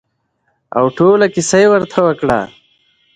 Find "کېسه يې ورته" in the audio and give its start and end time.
1.33-1.97